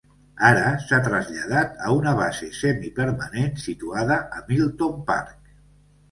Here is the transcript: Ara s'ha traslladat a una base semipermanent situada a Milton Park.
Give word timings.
Ara 0.47 0.69
s'ha 0.85 0.97
traslladat 1.07 1.75
a 1.89 1.91
una 1.97 2.13
base 2.19 2.49
semipermanent 2.59 3.61
situada 3.65 4.17
a 4.39 4.41
Milton 4.47 5.05
Park. 5.11 5.53